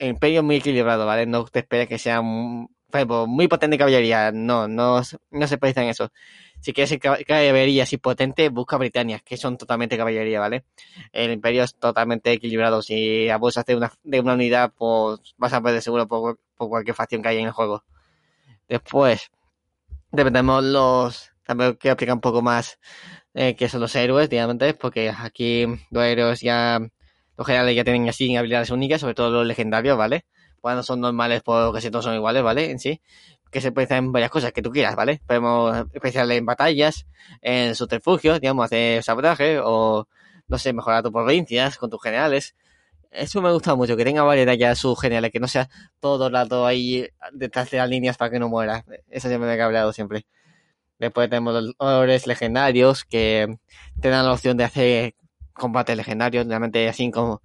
Imperio 0.00 0.42
muy 0.42 0.56
equilibrado, 0.56 1.06
¿vale? 1.06 1.26
No 1.26 1.44
te 1.44 1.60
esperes 1.60 1.88
que 1.88 1.98
sea 1.98 2.22
muy 2.22 3.48
potente 3.48 3.78
caballería. 3.78 4.32
No, 4.32 4.68
no, 4.68 5.02
no 5.30 5.46
se 5.46 5.58
precisa 5.58 5.82
en 5.82 5.88
eso. 5.88 6.10
Si 6.60 6.72
quieres 6.72 6.98
caballería 6.98 7.84
así 7.84 7.96
potente, 7.96 8.48
busca 8.50 8.76
Britannia, 8.76 9.20
que 9.20 9.36
son 9.36 9.56
totalmente 9.56 9.96
caballería, 9.96 10.40
¿vale? 10.40 10.64
El 11.12 11.32
imperio 11.32 11.64
es 11.64 11.74
totalmente 11.74 12.32
equilibrado. 12.32 12.82
Si 12.82 13.28
abusas 13.30 13.64
de 13.64 13.76
una, 13.76 13.92
de 14.02 14.20
una 14.20 14.34
unidad, 14.34 14.72
pues 14.76 15.20
vas 15.38 15.52
a 15.54 15.62
perder 15.62 15.82
seguro 15.82 16.06
por, 16.06 16.38
cualquier 16.56 16.94
facción 16.94 17.22
que 17.22 17.28
haya 17.28 17.40
en 17.40 17.46
el 17.46 17.52
juego. 17.52 17.84
Después, 18.68 19.30
dependemos 20.12 20.62
los... 20.64 21.30
También 21.44 21.74
quiero 21.74 21.94
explicar 21.94 22.14
un 22.14 22.20
poco 22.20 22.42
más 22.42 22.78
eh, 23.34 23.56
qué 23.56 23.68
son 23.68 23.80
los 23.80 23.94
héroes, 23.96 24.28
digamos, 24.28 24.56
porque 24.78 25.10
aquí 25.10 25.66
los 25.90 26.04
héroes 26.04 26.40
ya... 26.40 26.80
Los 27.40 27.46
generales 27.46 27.74
ya 27.74 27.84
tienen 27.84 28.06
así 28.06 28.36
habilidades 28.36 28.68
únicas, 28.68 29.00
sobre 29.00 29.14
todo 29.14 29.30
los 29.30 29.46
legendarios, 29.46 29.96
¿vale? 29.96 30.26
Cuando 30.60 30.82
son 30.82 31.00
normales, 31.00 31.40
pues 31.42 31.72
casi 31.72 31.90
todos 31.90 32.04
son 32.04 32.14
iguales, 32.14 32.42
¿vale? 32.42 32.70
En 32.70 32.78
sí 32.78 33.00
que 33.50 33.62
se 33.62 33.72
puede 33.72 33.86
hacer 33.86 33.96
en 33.96 34.12
varias 34.12 34.30
cosas 34.30 34.52
que 34.52 34.60
tú 34.60 34.70
quieras, 34.70 34.94
¿vale? 34.94 35.22
Podemos 35.26 35.86
especial 35.94 36.30
en 36.32 36.44
batallas, 36.44 37.06
en 37.40 37.74
subterfugios, 37.74 38.42
digamos, 38.42 38.66
hacer 38.66 39.02
sabotaje 39.02 39.58
o, 39.58 40.06
no 40.48 40.58
sé, 40.58 40.74
mejorar 40.74 41.02
tus 41.02 41.12
provincias 41.12 41.78
con 41.78 41.88
tus 41.88 42.02
generales. 42.02 42.54
Eso 43.10 43.40
me 43.40 43.50
gusta 43.50 43.74
mucho, 43.74 43.96
que 43.96 44.04
tenga 44.04 44.22
variedad 44.22 44.52
ya 44.52 44.74
sus 44.74 45.00
generales, 45.00 45.32
que 45.32 45.40
no 45.40 45.48
sea 45.48 45.70
todo 45.98 46.26
el 46.26 46.36
ahí 46.66 47.08
detrás 47.32 47.70
de 47.70 47.78
las 47.78 47.88
líneas 47.88 48.18
para 48.18 48.30
que 48.30 48.38
no 48.38 48.50
muera. 48.50 48.84
Eso 49.08 49.28
siempre 49.28 49.48
me 49.48 49.54
ha 49.54 49.56
cabreado 49.56 49.94
siempre. 49.94 50.26
Después 50.98 51.30
tenemos 51.30 51.54
los 51.54 51.74
ores 51.78 52.26
legendarios 52.26 53.06
que 53.06 53.56
te 53.98 54.10
dan 54.10 54.26
la 54.26 54.34
opción 54.34 54.58
de 54.58 54.64
hacer 54.64 55.14
combates 55.60 55.96
legendarios, 55.96 56.46
realmente 56.46 56.90
como 57.12 57.42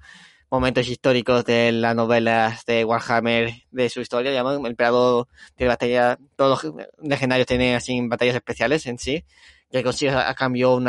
momentos 0.49 0.87
históricos 0.87 1.43
de 1.45 1.71
las 1.71 1.95
novelas 1.95 2.65
de 2.65 2.85
Warhammer 2.85 3.53
de 3.71 3.89
su 3.89 4.01
historia. 4.01 4.31
Llaman 4.31 4.61
el 4.61 4.71
emperador 4.71 5.27
de 5.57 5.67
batalla, 5.67 6.17
todos 6.35 6.63
los 6.63 6.75
legendarios 7.01 7.47
tienen 7.47 7.75
así 7.75 7.99
batallas 8.07 8.35
especiales 8.35 8.85
en 8.85 8.97
sí, 8.97 9.25
que 9.71 9.83
consigue 9.83 10.11
a 10.11 10.33
cambio 10.33 10.75
un, 10.75 10.87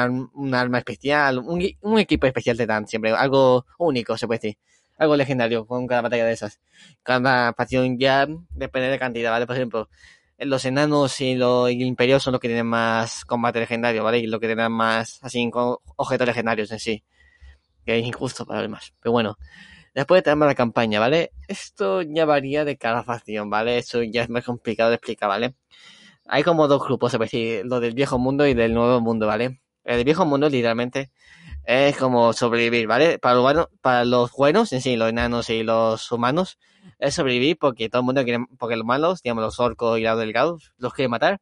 arma 0.54 0.78
especial, 0.78 1.38
un, 1.38 1.98
equipo 1.98 2.26
especial 2.26 2.56
te 2.56 2.66
dan 2.66 2.86
siempre, 2.86 3.10
algo 3.12 3.66
único 3.78 4.16
se 4.16 4.26
puede 4.26 4.38
decir, 4.38 4.58
algo 4.98 5.16
legendario 5.16 5.66
con 5.66 5.86
cada 5.86 6.02
batalla 6.02 6.24
de 6.26 6.32
esas. 6.32 6.60
Cada 7.02 7.52
facción 7.54 7.98
ya 7.98 8.26
depende 8.50 8.88
de 8.88 8.98
cantidad, 8.98 9.32
¿vale? 9.32 9.46
Por 9.46 9.56
ejemplo, 9.56 9.88
los 10.38 10.64
enanos 10.64 11.20
y 11.20 11.34
los 11.34 11.70
imperios 11.72 12.22
son 12.22 12.32
los 12.32 12.40
que 12.40 12.48
tienen 12.48 12.66
más 12.66 13.24
combate 13.24 13.60
legendario, 13.60 14.04
¿vale? 14.04 14.18
Y 14.18 14.26
los 14.26 14.40
que 14.40 14.46
tienen 14.46 14.70
más 14.72 15.18
así 15.22 15.50
objetos 15.96 16.26
legendarios 16.26 16.70
en 16.72 16.78
sí 16.78 17.02
que 17.86 17.98
es 17.98 18.04
injusto 18.04 18.44
para 18.44 18.60
los 18.60 18.68
demás. 18.68 18.92
Pero 19.00 19.12
bueno, 19.12 19.38
después 19.94 20.22
tenemos 20.22 20.46
la 20.46 20.54
campaña, 20.54 21.00
¿vale? 21.00 21.32
Esto 21.48 22.02
ya 22.02 22.26
varía 22.26 22.64
de 22.64 22.76
cada 22.76 23.04
facción, 23.04 23.48
¿vale? 23.48 23.78
Eso 23.78 24.02
ya 24.02 24.22
es 24.22 24.28
más 24.28 24.44
complicado 24.44 24.90
de 24.90 24.96
explicar, 24.96 25.28
¿vale? 25.28 25.54
Hay 26.26 26.42
como 26.42 26.68
dos 26.68 26.82
grupos, 26.84 27.14
es 27.14 27.20
decir, 27.20 27.64
lo 27.64 27.80
del 27.80 27.94
viejo 27.94 28.18
mundo 28.18 28.46
y 28.46 28.54
del 28.54 28.74
nuevo 28.74 29.00
mundo, 29.00 29.26
¿vale? 29.26 29.60
El 29.84 30.04
viejo 30.04 30.26
mundo 30.26 30.48
literalmente 30.48 31.12
es 31.64 31.96
como 31.96 32.32
sobrevivir, 32.32 32.88
¿vale? 32.88 33.18
Para, 33.18 33.36
los, 33.36 33.68
para 33.80 34.04
los 34.04 34.32
buenos, 34.32 34.72
en 34.72 34.80
sí, 34.80 34.96
los 34.96 35.08
enanos 35.08 35.48
y 35.50 35.62
los 35.62 36.10
humanos, 36.10 36.58
es 36.98 37.14
sobrevivir 37.14 37.56
porque 37.58 37.88
todo 37.88 38.00
el 38.00 38.06
mundo 38.06 38.24
quiere, 38.24 38.44
porque 38.58 38.76
los 38.76 38.84
malos, 38.84 39.22
digamos 39.22 39.44
los 39.44 39.60
orcos 39.60 39.98
y 39.98 40.02
los 40.02 40.18
delgados, 40.18 40.72
los 40.78 40.92
quieren 40.92 41.10
matar 41.12 41.40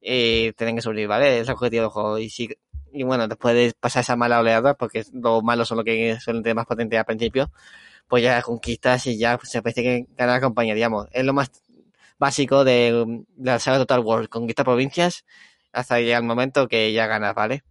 y 0.00 0.52
tienen 0.52 0.76
que 0.76 0.82
sobrevivir, 0.82 1.08
¿vale? 1.08 1.40
Es 1.40 1.48
el 1.48 1.54
objetivo 1.54 1.82
del 1.82 1.90
juego. 1.90 2.18
Y 2.18 2.30
si 2.30 2.48
y 2.94 3.02
bueno, 3.02 3.28
después 3.28 3.54
de 3.54 3.74
pasar 3.78 4.02
esa 4.02 4.16
mala 4.16 4.40
oleada, 4.40 4.74
porque 4.74 5.04
los 5.12 5.42
malos 5.42 5.68
son 5.68 5.78
los 5.78 5.84
que 5.84 6.18
suelen 6.20 6.42
tener 6.42 6.56
más 6.56 6.66
potente 6.66 6.96
al 6.96 7.04
principio, 7.04 7.50
pues 8.08 8.22
ya 8.22 8.40
conquistas 8.42 9.06
y 9.08 9.18
ya 9.18 9.38
se 9.42 9.62
parece 9.62 9.82
que 9.82 10.06
ganar 10.16 10.36
la 10.36 10.40
compañía, 10.40 10.74
digamos. 10.74 11.08
Es 11.12 11.24
lo 11.24 11.32
más 11.34 11.50
básico 12.18 12.64
de, 12.64 13.24
la 13.36 13.58
saga 13.58 13.78
Total 13.78 14.00
War, 14.00 14.28
conquista 14.28 14.64
provincias 14.64 15.24
hasta 15.72 15.98
llegar 16.00 16.22
el 16.22 16.28
momento 16.28 16.68
que 16.68 16.92
ya 16.92 17.06
ganas, 17.08 17.34
¿vale? 17.34 17.64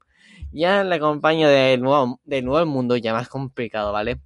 Ya 0.52 0.84
la 0.84 1.00
compañía 1.00 1.48
del 1.48 1.82
nuevo, 1.82 2.20
del 2.26 2.46
nuevo 2.46 2.66
mundo 2.66 2.98
ya 2.98 3.14
más 3.14 3.30
complicado, 3.30 3.94
¿vale? 3.94 4.20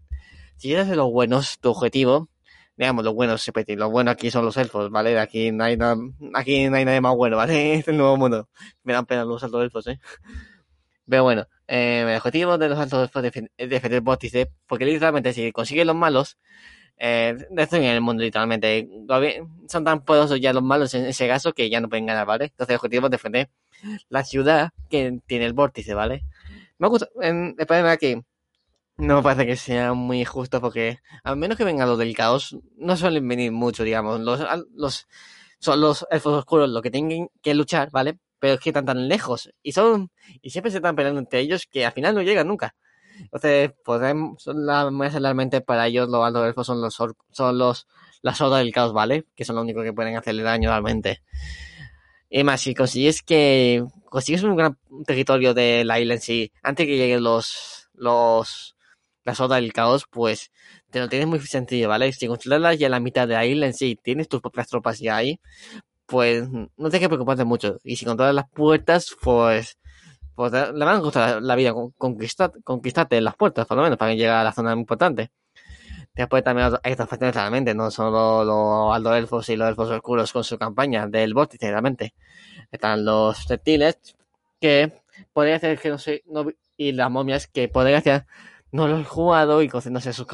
Si 0.57 0.73
eres 0.73 0.87
de 0.87 0.95
los 0.95 1.11
buenos, 1.11 1.59
tu 1.59 1.69
objetivo, 1.69 2.29
digamos, 2.75 3.05
los 3.05 3.13
buenos, 3.13 3.41
se 3.43 3.51
puede 3.51 3.75
los 3.75 3.91
buenos 3.91 4.13
aquí 4.13 4.31
son 4.31 4.45
los 4.45 4.57
elfos, 4.57 4.89
¿vale? 4.89 5.19
Aquí 5.19 5.51
no 5.51 5.63
hay 5.63 5.77
nada, 5.77 5.95
aquí 6.33 6.69
no 6.69 6.77
hay 6.77 6.85
nadie 6.85 7.01
más 7.01 7.15
bueno, 7.15 7.37
¿vale? 7.37 7.73
Es 7.79 7.87
el 7.87 7.97
nuevo 7.97 8.17
mundo. 8.17 8.49
Me 8.83 8.93
dan 8.93 9.05
pena 9.05 9.25
los 9.25 9.43
altos 9.43 9.63
elfos, 9.63 9.87
¿eh? 9.87 9.99
Pero 11.09 11.23
bueno, 11.23 11.47
eh, 11.67 12.05
el 12.07 12.17
objetivo 12.17 12.57
de 12.57 12.69
los 12.69 12.79
altos 12.79 13.09
es 13.13 13.69
defender 13.69 13.93
el 13.93 14.01
vórtice, 14.01 14.51
porque 14.67 14.85
literalmente 14.85 15.33
si 15.33 15.51
consiguen 15.51 15.87
los 15.87 15.95
malos, 15.95 16.37
eh, 16.97 17.35
destruyen 17.51 17.91
el 17.91 18.01
mundo 18.01 18.23
literalmente. 18.23 18.89
Son 19.67 19.83
tan 19.83 20.03
poderosos 20.03 20.39
ya 20.39 20.53
los 20.53 20.63
malos 20.63 20.93
en 20.95 21.05
ese 21.05 21.27
caso 21.27 21.53
que 21.53 21.69
ya 21.69 21.79
no 21.79 21.89
pueden 21.89 22.07
ganar, 22.07 22.25
¿vale? 22.25 22.45
Entonces 22.45 22.71
el 22.71 22.75
objetivo 22.77 23.07
es 23.07 23.11
defender 23.11 23.49
la 24.09 24.23
ciudad 24.23 24.71
que 24.89 25.19
tiene 25.27 25.45
el 25.45 25.53
vórtice, 25.53 25.93
¿vale? 25.93 26.23
Me 26.79 26.87
gusta, 26.87 27.07
en, 27.21 27.55
después 27.55 27.83
de 27.83 27.89
aquí, 27.89 28.15
no 28.97 29.17
me 29.17 29.23
parece 29.23 29.45
que 29.45 29.55
sea 29.55 29.93
muy 29.93 30.25
justo 30.25 30.59
porque, 30.61 30.99
al 31.23 31.37
menos 31.37 31.57
que 31.57 31.63
vengan 31.63 31.87
los 31.87 31.99
del 31.99 32.15
caos, 32.15 32.57
no 32.77 32.97
suelen 32.97 33.27
venir 33.27 33.51
mucho, 33.51 33.83
digamos. 33.83 34.19
Los, 34.21 34.41
los, 34.73 35.07
son 35.59 35.81
los 35.81 36.05
elfos 36.11 36.33
oscuros 36.33 36.69
los 36.69 36.81
que 36.81 36.91
tienen 36.91 37.29
que 37.41 37.53
luchar, 37.53 37.91
¿vale? 37.91 38.19
Pero 38.39 38.55
es 38.55 38.59
que 38.59 38.69
están 38.69 38.85
tan 38.85 39.07
lejos 39.07 39.49
y 39.63 39.71
son 39.71 40.11
y 40.41 40.49
siempre 40.49 40.71
se 40.71 40.77
están 40.77 40.95
peleando 40.95 41.19
entre 41.19 41.39
ellos 41.39 41.67
que 41.69 41.85
al 41.85 41.91
final 41.93 42.15
no 42.15 42.21
llegan 42.21 42.47
nunca. 42.47 42.75
Entonces, 43.19 43.71
podemos, 43.83 44.41
son 44.43 44.65
la, 44.65 44.91
más 44.91 45.13
realmente 45.13 45.61
para 45.61 45.87
ellos 45.87 46.07
los 46.09 46.23
altos 46.23 46.47
elfos 46.47 46.67
son 46.67 46.81
los 46.81 46.95
son 46.95 47.57
los 47.57 47.87
las 48.21 48.41
hordas 48.41 48.59
del 48.59 48.73
caos, 48.73 48.93
¿vale? 48.93 49.25
Que 49.35 49.45
son 49.45 49.55
lo 49.55 49.61
único 49.61 49.83
que 49.83 49.93
pueden 49.93 50.15
hacerle 50.17 50.43
daño 50.43 50.69
realmente. 50.69 51.21
Y 52.29 52.43
más, 52.43 52.61
si 52.61 52.75
consigues 52.75 53.21
que 53.23 53.83
consigues 54.09 54.43
un 54.43 54.55
gran 54.55 54.77
territorio 55.05 55.53
de 55.53 55.85
la 55.85 55.99
isla 55.99 56.15
en 56.15 56.21
sí, 56.21 56.51
antes 56.63 56.85
que 56.85 56.97
lleguen 56.97 57.23
los 57.23 57.89
los 57.93 58.75
las 59.23 59.39
hordas 59.41 59.61
del 59.61 59.73
caos, 59.73 60.05
pues 60.09 60.51
te 60.89 60.99
lo 60.99 61.09
tienes 61.09 61.27
muy 61.27 61.39
sencillo, 61.41 61.89
¿vale? 61.89 62.11
Si 62.13 62.27
controlas 62.27 62.77
ya 62.79 62.89
la 62.89 62.99
mitad 62.99 63.27
de 63.27 63.33
la 63.35 63.45
isla 63.45 63.67
en 63.67 63.73
sí, 63.73 63.97
tienes 64.01 64.29
tus 64.29 64.41
propias 64.41 64.67
tropas 64.69 64.99
ya 64.99 65.17
ahí, 65.17 65.39
pues 66.07 66.49
no 66.49 66.69
tienes 66.77 67.01
que 67.01 67.09
preocuparte 67.09 67.43
mucho. 67.45 67.79
Y 67.83 67.97
si 67.97 68.05
controlas 68.05 68.35
las 68.35 68.49
puertas, 68.49 69.15
pues, 69.21 69.77
pues 70.35 70.51
le 70.51 70.85
van 70.85 70.97
a 70.97 71.01
costar 71.01 71.41
la 71.41 71.55
vida 71.55 71.73
conquistar, 71.97 72.51
conquistarte 72.63 73.19
las 73.21 73.35
puertas, 73.35 73.67
por 73.67 73.77
lo 73.77 73.83
menos, 73.83 73.97
para 73.97 74.13
llegar 74.13 74.37
a 74.37 74.43
la 74.43 74.53
zona 74.53 74.73
importante. 74.73 75.31
Después 76.15 76.43
también 76.43 76.69
hay 76.83 76.93
otras 76.93 77.09
facciones 77.09 77.35
realmente, 77.35 77.75
no 77.75 77.91
solo 77.91 78.43
los 78.43 78.95
aldo 78.95 79.13
elfos 79.15 79.49
y 79.49 79.55
los 79.55 79.69
elfos 79.69 79.89
oscuros 79.91 80.33
con 80.33 80.43
su 80.43 80.57
campaña 80.57 81.07
del 81.07 81.33
vórtice 81.35 81.69
realmente. 81.69 82.15
Están 82.71 83.05
los 83.05 83.47
reptiles, 83.47 83.99
que 84.59 84.93
podría 85.33 85.57
hacer 85.57 85.79
que 85.79 85.89
no 85.89 85.97
sé, 85.99 86.23
no, 86.25 86.47
y 86.75 86.91
las 86.93 87.11
momias 87.11 87.47
que 87.47 87.67
podría 87.67 87.99
hacer 87.99 88.25
no 88.71 88.87
lo 88.87 88.99
he 88.99 89.03
jugado 89.03 89.61
y 89.61 89.69
sé 89.69 90.13
sus 90.13 90.27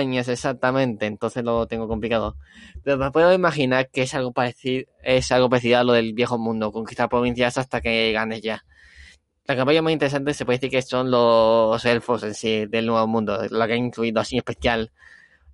exactamente, 0.00 1.06
entonces 1.06 1.44
lo 1.44 1.66
tengo 1.66 1.88
complicado. 1.88 2.36
Pero 2.84 2.98
me 2.98 3.10
puedo 3.10 3.32
imaginar 3.32 3.90
que 3.90 4.02
es 4.02 4.14
algo 4.14 4.32
parecido, 4.32 4.86
es 5.02 5.30
algo 5.32 5.48
parecido 5.48 5.78
a 5.78 5.84
lo 5.84 5.92
del 5.92 6.14
viejo 6.14 6.38
mundo, 6.38 6.72
conquistar 6.72 7.08
provincias 7.08 7.58
hasta 7.58 7.80
que 7.80 8.12
ganes 8.12 8.42
ya. 8.42 8.64
La 9.46 9.56
campaña 9.56 9.82
más 9.82 9.92
interesante 9.92 10.34
se 10.34 10.44
puede 10.44 10.58
decir 10.58 10.70
que 10.70 10.82
son 10.82 11.10
los 11.10 11.84
elfos 11.84 12.22
en 12.22 12.34
sí 12.34 12.66
del 12.66 12.86
nuevo 12.86 13.06
mundo, 13.06 13.38
lo 13.50 13.66
que 13.66 13.72
ha 13.72 13.76
incluido 13.76 14.20
así 14.20 14.36
especial 14.36 14.92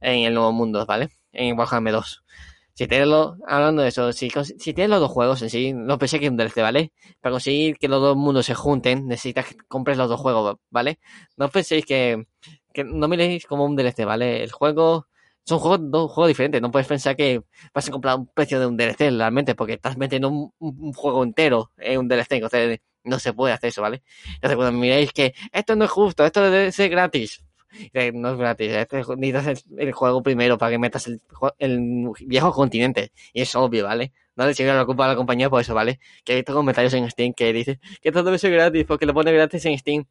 en 0.00 0.25
el 0.26 0.35
nuevo 0.35 0.52
mundo, 0.52 0.85
¿vale? 0.87 1.09
En 1.33 1.59
Warhammer 1.59 1.95
2. 1.95 2.25
Si 2.75 2.87
tienes 2.87 3.09
lo, 3.09 3.37
hablando 3.49 3.83
de 3.83 3.88
eso, 3.88 4.12
si, 4.12 4.30
si 4.30 4.73
tienes 4.73 4.90
los 4.90 5.00
dos 5.00 5.11
juegos 5.11 5.42
en 5.42 5.50
sí, 5.50 5.73
no 5.73 5.99
pensé 5.99 6.21
que 6.21 6.26
es 6.26 6.30
un 6.30 6.37
DLC, 6.37 6.62
¿vale? 6.62 6.92
Para 7.21 7.33
conseguir 7.33 7.76
que 7.76 7.88
los 7.88 8.00
dos 8.00 8.16
mundos 8.16 8.47
se 8.47 8.54
junten, 8.54 9.09
necesitas 9.09 9.47
que 9.47 9.57
compres 9.66 9.99
los 9.99 10.09
dos 10.09 10.21
juegos, 10.21 10.59
¿vale? 10.71 11.00
No 11.37 11.49
penséis 11.49 11.85
que 11.85 12.28
que 12.73 12.85
no 12.85 13.09
miréis 13.09 13.47
como 13.47 13.65
un 13.65 13.77
DLC, 13.77 14.05
¿vale? 14.05 14.43
El 14.43 14.53
juego 14.53 15.07
son 15.49 15.59
juegos, 15.61 15.81
dos 15.91 16.11
juegos 16.13 16.29
diferentes. 16.29 16.61
No 16.61 16.71
puedes 16.71 16.87
pensar 16.87 17.17
que 17.17 17.43
vas 17.73 17.89
a 17.89 17.91
comprar 17.91 18.17
un 18.19 18.27
precio 18.27 18.61
de 18.61 18.67
un 18.67 18.77
DLC 18.77 19.11
realmente, 19.11 19.55
porque 19.55 19.75
estás 19.75 19.97
metiendo 19.97 20.29
un, 20.29 20.93
juego 20.93 21.25
entero 21.25 21.71
en 21.79 22.01
un 22.01 22.09
DLC. 22.09 22.33
Entonces, 22.33 22.81
no 23.05 23.19
se 23.19 23.33
puede 23.33 23.55
hacer 23.55 23.69
eso, 23.69 23.81
¿vale? 23.81 24.03
Entonces, 24.35 24.57
cuando 24.57 24.79
miréis 24.79 25.13
que 25.13 25.35
esto 25.53 25.75
no 25.75 25.87
es 25.87 25.91
justo, 25.91 26.27
esto 26.27 26.43
debe 26.43 26.71
ser 26.73 26.91
gratis. 26.91 27.43
No 28.15 28.33
es 28.33 28.39
gratis, 28.39 28.73
este, 28.73 28.97
necesitas 29.17 29.65
el, 29.77 29.93
juego 29.93 30.23
primero 30.23 30.59
para 30.59 30.73
que 30.73 30.79
metas 30.79 31.07
el, 31.07 31.21
el 31.59 32.11
viejo 32.27 32.53
continente. 32.53 33.13
Y 33.33 33.43
es 33.43 33.55
obvio, 33.55 33.85
¿vale? 33.85 34.13
No 34.38 34.47
le 34.47 34.54
llega 34.54 34.73
la 34.75 34.87
culpa 34.87 35.04
a 35.04 35.09
la 35.09 35.16
compañía 35.16 35.50
por 35.50 35.61
eso, 35.61 35.75
¿vale? 35.75 35.99
Que 36.25 36.35
hay 36.35 36.45
comentarios 36.45 36.95
en 36.95 37.11
Steam 37.11 37.35
que 37.35 37.52
dicen 37.52 37.80
que 38.00 38.12
todo 38.12 38.23
debe 38.23 38.38
ser 38.38 38.52
gratis 38.52 38.85
porque 38.87 39.04
lo 39.04 39.12
pone 39.12 39.33
gratis 39.33 39.66
en 39.66 39.76
Steam. 39.76 40.04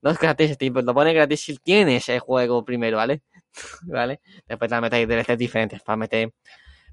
No 0.00 0.10
es 0.10 0.18
gratis 0.18 0.50
en 0.50 0.54
Steam, 0.54 0.72
pues 0.72 0.84
lo 0.84 0.94
pone 0.94 1.12
gratis 1.12 1.40
si 1.40 1.56
tienes 1.58 2.08
el 2.08 2.20
juego 2.20 2.64
primero, 2.64 2.98
¿vale? 2.98 3.22
¿Vale? 3.82 4.20
Después 4.46 4.70
la 4.70 4.80
metéis 4.80 5.08
DLCs 5.08 5.36
diferentes 5.36 5.82
para 5.82 5.96
meter 5.96 6.32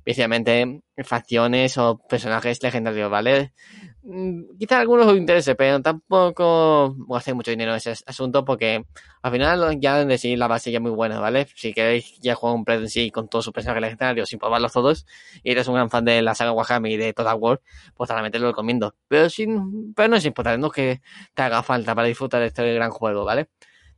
especialmente 0.09 0.81
facciones 1.03 1.77
o 1.77 1.99
personajes 2.09 2.63
legendarios, 2.63 3.11
¿vale? 3.11 3.53
Mm, 4.01 4.57
quizá 4.57 4.79
algunos 4.79 5.05
os 5.05 5.15
interese, 5.15 5.53
pero 5.53 5.79
tampoco 5.83 6.95
gastéis 7.07 7.35
mucho 7.35 7.51
dinero 7.51 7.71
en 7.71 7.77
ese 7.77 7.93
asunto 8.07 8.43
porque 8.43 8.85
al 9.21 9.31
final 9.31 9.79
ya 9.79 10.03
de 10.03 10.17
sí 10.17 10.35
la 10.35 10.47
base 10.47 10.71
ya 10.71 10.79
es 10.79 10.81
muy 10.81 10.91
buena, 10.91 11.19
¿vale? 11.19 11.45
Si 11.53 11.73
queréis 11.73 12.19
ya 12.21 12.33
jugar 12.33 12.55
un 12.55 12.65
play 12.65 12.79
en 12.79 12.89
sí 12.89 13.11
con 13.11 13.29
todos 13.29 13.45
sus 13.45 13.53
personajes 13.53 13.81
legendarios 13.81 14.29
sin 14.29 14.39
probarlos 14.39 14.73
todos 14.73 15.05
y 15.43 15.51
eres 15.51 15.67
un 15.67 15.75
gran 15.75 15.91
fan 15.91 16.05
de 16.05 16.23
la 16.23 16.33
saga 16.33 16.53
Warhammer 16.53 16.91
y 16.91 16.97
de 16.97 17.13
Total 17.13 17.37
War, 17.39 17.61
pues 17.95 18.09
realmente 18.09 18.39
lo 18.39 18.47
recomiendo. 18.47 18.95
Pero 19.07 19.29
sin, 19.29 19.93
pero 19.93 20.09
no 20.09 20.15
es 20.15 20.25
importante, 20.25 20.57
no 20.57 20.67
es 20.67 20.73
que 20.73 21.01
te 21.35 21.43
haga 21.43 21.61
falta 21.61 21.93
para 21.93 22.07
disfrutar 22.07 22.41
de 22.41 22.47
este 22.47 22.73
gran 22.73 22.89
juego, 22.89 23.25
¿vale? 23.25 23.49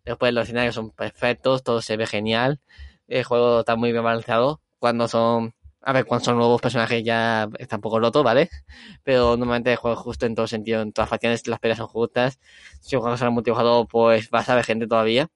Después 0.03 0.33
los 0.33 0.43
escenarios 0.43 0.75
son 0.75 0.91
perfectos, 0.91 1.63
todo 1.63 1.81
se 1.81 1.95
ve 1.95 2.05
genial, 2.05 2.59
el 3.07 3.23
juego 3.23 3.61
está 3.61 3.77
muy 3.77 3.93
bien 3.93 4.03
balanceado 4.03 4.61
cuando 4.77 5.07
son 5.07 5.53
a 5.83 5.93
ver, 5.93 6.05
cuando 6.05 6.25
son 6.25 6.37
nuevos 6.37 6.61
personajes 6.61 7.03
ya 7.03 7.49
está 7.57 7.77
un 7.77 7.81
poco 7.81 7.99
roto, 7.99 8.23
¿vale? 8.23 8.49
Pero 9.03 9.35
normalmente 9.37 9.75
juego 9.75 9.95
justo 9.97 10.25
en 10.25 10.35
todo 10.35 10.47
sentido, 10.47 10.81
en 10.81 10.93
todas 10.93 11.09
facciones 11.09 11.47
las 11.47 11.59
peleas 11.59 11.79
son 11.79 11.87
justas. 11.87 12.39
Si 12.81 12.95
juegas 12.95 13.21
al 13.21 13.31
multijugador, 13.31 13.87
pues 13.87 14.29
vas 14.29 14.49
a 14.49 14.55
ver 14.55 14.65
gente 14.65 14.87
todavía. 14.87 15.29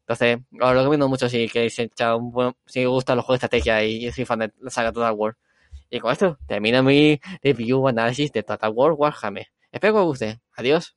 Entonces, 0.00 0.38
os 0.52 0.74
lo 0.74 0.74
recomiendo 0.74 1.08
mucho 1.08 1.28
si 1.28 1.48
queréis 1.48 1.78
echar 1.78 2.16
un 2.16 2.30
buen, 2.32 2.54
si 2.66 2.84
os 2.84 2.92
gustan 2.92 3.16
los 3.16 3.24
juegos 3.24 3.40
de 3.40 3.46
estrategia 3.46 3.84
y 3.84 4.10
soy 4.12 4.24
fan 4.24 4.40
de 4.40 4.52
la 4.60 4.70
saga 4.70 4.92
Total 4.92 5.14
War. 5.14 5.36
Y 5.90 6.00
con 6.00 6.12
esto 6.12 6.38
termina 6.46 6.82
mi 6.82 7.20
review 7.42 7.88
análisis 7.88 8.32
de 8.32 8.42
Total 8.42 8.72
War 8.74 8.92
Warhammer. 8.92 9.46
Espero 9.72 9.94
que 9.94 10.00
os 10.00 10.06
guste. 10.06 10.40
Adiós. 10.56 10.96